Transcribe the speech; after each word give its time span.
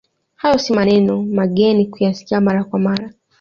Hayo 0.35 0.57
sio 0.59 0.75
maneno 0.75 1.23
mageni 1.23 1.85
kuyasikia 1.85 2.41
mara 2.41 2.63
kwa 2.63 2.79
mara 2.79 3.13